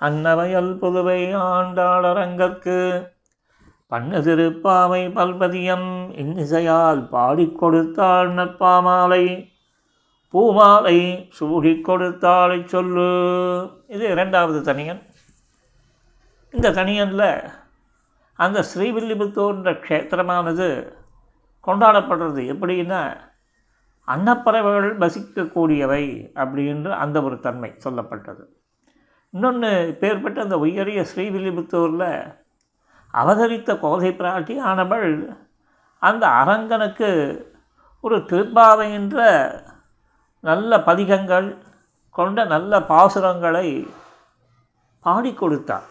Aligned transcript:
அன்னவயல் 0.00 0.70
புதுவை 0.82 1.20
ஆண்டாளரங்கற்கு 1.34 2.76
பண்ணு 3.86 4.18
திருப்பாவை 4.26 5.02
பல்பதியம் 5.16 5.88
இன்னிசையால் 6.22 7.08
பாடிக் 7.08 7.58
கொடுத்தாள் 7.58 8.28
நற்பாமாலை. 8.34 9.24
பூமாலை 10.32 10.98
சூடிக் 11.38 11.88
கொடுத்தாளை 11.88 12.58
சொல்லு. 12.64 13.08
இது 13.88 14.04
இரண்டாவது 14.10 14.62
தனியன். 14.62 15.02
இந்த 16.52 16.70
தனியனில் 16.70 17.50
அந்த 18.34 18.64
ஸ்ரீவில்லிபுத்தூர்ன்ற 18.74 19.72
க்ஷேத்திரமானது 19.86 20.68
கொண்டாடப்படுறது 21.66 22.42
எப்படின்னா 22.54 23.02
அன்னப்பறவைகள் 24.06 24.96
வசிக்கக்கூடியவை 25.02 26.04
அப்படின்ற 26.44 26.90
அந்த 27.04 27.22
ஒரு 27.22 27.38
தன்மை 27.40 27.70
சொல்லப்பட்டது. 27.84 28.44
இன்னொன்று 29.30 29.96
பேர்பட்ட 30.00 30.38
அந்த 30.40 30.58
உயரிய 30.58 31.06
ஸ்ரீவில்லிபுத்தூரில் 31.14 32.34
அவதரித்த 33.14 33.78
கோதை 33.78 34.10
பிராட்டி 34.10 34.54
ஆனவள் 34.60 35.36
அந்த 36.02 36.26
அரங்கனுக்கு 36.26 37.10
ஒரு 38.00 38.16
திருப்பாவை 38.16 38.92
என்ற 38.92 39.18
நல்ல 40.40 40.82
பதிகங்கள் 40.82 41.48
கொண்ட 42.10 42.44
நல்ல 42.44 42.80
பாசுரங்களை 42.80 43.88
பாடி 45.00 45.34
கொடுத்தாள். 45.34 45.86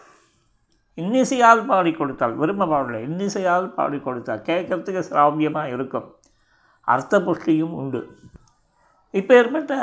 இன்னிசையால் 0.96 1.66
பாடி 1.66 1.92
கொடுத்தாள். 1.92 2.34
விரும்ப 2.34 2.66
பாடல. 2.66 2.98
இன்னிசையால் 3.02 3.68
பாடி 3.68 3.98
கொடுத்தாள். 3.98 4.38
கேட்கறதுக்கு 4.38 5.02
சிராவியமாக 5.10 5.72
இருக்கும். 5.72 6.14
அர்த்த 6.80 7.18
புஷ்டியும் 7.18 7.72
உண்டு. 7.72 8.18
இப்போ 9.10 9.34
ஏற்பட்ட 9.34 9.74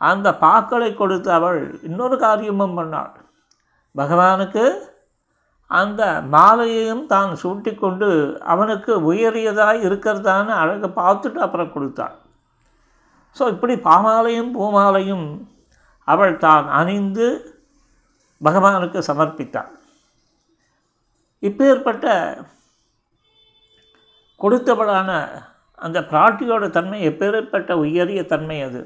அந்த 0.00 0.28
பாக்களை 0.44 0.90
கொடுத்து 0.94 1.30
அவள் 1.38 1.60
இன்னொரு 1.88 2.16
காரியமும் 2.18 2.76
பண்ணாள். 2.78 3.14
பகவானுக்கு 3.94 4.64
அந்த 5.70 6.02
மாலையையும் 6.34 7.06
தான் 7.12 7.30
சூட்டிக்கொண்டு 7.42 8.08
அவனுக்கு 8.52 8.92
உயரியதாக 9.10 9.84
இருக்கிறதான்னு 9.86 10.52
அழகை 10.62 10.88
பார்த்துட்டு 10.98 11.40
அப்புறம் 11.46 11.72
கொடுத்தாள். 11.72 12.16
ஸோ 13.36 13.44
இப்படி 13.54 13.74
பாமாலையும் 13.88 14.52
பூமாலையும் 14.56 15.26
அவள் 16.08 16.36
தான் 16.46 16.66
அணிந்து 16.80 17.28
பகவானுக்கு 18.40 18.98
சமர்ப்பித்தாள். 19.08 19.72
இப்பேற்பட்ட 21.42 22.06
கொடுத்தவளான 24.40 25.10
அந்த 25.78 25.98
பிராட்டியோட 26.10 26.64
தன்மை 26.76 26.98
எப்பேற்பட்ட 27.10 27.72
உயரிய 27.84 28.20
தன்மை 28.26 28.58
அது? 28.68 28.82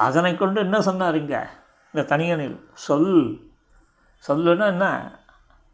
அதனை 0.00 0.36
கொண்டு 0.36 0.60
என்ன 0.60 0.78
சொன்னாருங்க 0.78 1.34
இந்த 1.94 2.02
தனியனில் 2.08 2.58
சொல். 2.86 3.14
சொல்லுன்னா 4.24 4.66
என்ன? 4.66 4.86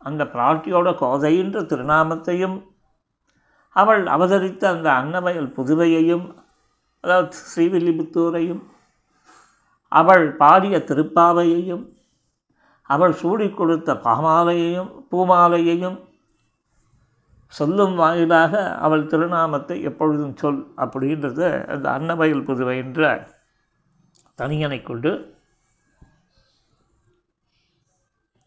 அந்த 0.03 0.25
பிராட்டியோட 0.25 0.89
கோதைன்ற 0.95 1.61
திருநாமத்தையும் 1.67 2.57
அவள் 3.77 4.07
அவதரித்த 4.07 4.63
அந்த 4.69 4.89
அன்னமயல் 4.93 5.55
புதுவையையும் 5.57 6.27
அதாவது 7.05 7.37
ஸ்ரீவில்லிபுத்தூரையும் 7.43 8.63
அவள் 9.93 10.27
பாடிய 10.37 10.77
திருப்பாவையையும் 10.79 11.85
அவள் 12.91 13.13
சூடி 13.13 13.47
கொடுத்த 13.51 13.95
பாமாலையையும் 14.07 14.91
பூமாலையையும் 15.11 15.99
சொல்லும் 17.53 17.95
வாயிலாக 17.95 18.55
அவள் 18.77 19.09
திருநாமத்தை 19.09 19.77
எப்பொழுதும் 19.83 20.37
சொல் 20.37 20.63
அப்படின்றது 20.77 21.47
அந்த 21.67 21.87
அன்னவயல் 21.91 22.47
புதுவை 22.47 22.77
என்ற 22.79 23.03
தனியனை 24.39 24.83
கொண்டு 24.83 25.35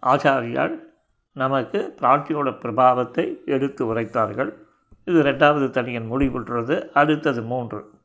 ஆச்சாரியார் 0.02 0.80
நமக்கு 1.34 1.95
பிராட்டியோட 1.98 2.52
பிரபாவத்தை 2.52 3.45
எடுத்து 3.45 3.95
உரைத்தார்கள். 3.95 4.54
இது 5.05 5.23
ரெண்டாவது 5.23 5.70
தனியன் 5.70 6.11
முடிவுற்றது. 6.11 6.89
அடுத்தது 6.89 7.42
மூன்று. 7.42 7.98